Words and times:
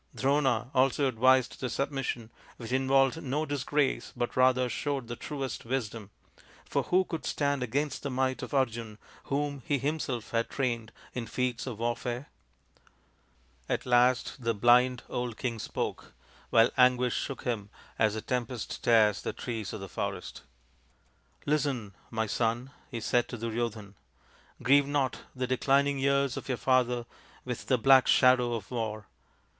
Drona 0.15 0.71
also 0.73 1.07
advised 1.07 1.59
the 1.61 1.69
submission, 1.69 2.31
which 2.57 2.71
involved 2.71 3.21
no 3.21 3.45
disgrace 3.45 4.11
but 4.15 4.35
rather 4.35 4.67
showed 4.67 5.07
the 5.07 5.15
truest 5.15 5.63
wisdom 5.63 6.09
for 6.65 6.81
who 6.81 7.05
could 7.05 7.23
stand 7.23 7.61
against 7.61 8.01
the 8.01 8.09
might 8.09 8.41
of 8.41 8.51
Arjun, 8.51 8.97
whom 9.25 9.61
he 9.63 9.77
himself 9.77 10.31
had 10.31 10.49
trained 10.49 10.91
in 11.13 11.27
feats 11.27 11.67
of 11.67 11.77
warfare? 11.77 12.29
At 13.69 13.85
last 13.85 14.43
the 14.43 14.55
blind 14.55 15.03
old 15.07 15.37
king 15.37 15.59
spoke, 15.59 16.13
while 16.49 16.71
anguish 16.77 17.13
shook 17.13 17.43
him 17.43 17.69
as 17.99 18.15
the 18.15 18.21
tempest 18.21 18.83
tears 18.83 19.21
the 19.21 19.33
trees 19.33 19.71
of 19.71 19.81
the 19.81 19.87
forest." 19.87 20.41
Listen, 21.45 21.93
my 22.09 22.25
son," 22.25 22.71
he 22.89 22.99
said 22.99 23.27
to 23.27 23.37
Duryodhan." 23.37 23.93
Grieve 24.63 24.87
not 24.87 25.19
the 25.35 25.45
declining 25.45 25.99
years 25.99 26.37
of 26.37 26.47
your 26.49 26.57
father 26.57 27.05
with 27.45 27.67
the 27.67 27.77
black 27.77 28.07
shadow 28.07 28.53
of 28.55 28.71
war. 28.71 29.05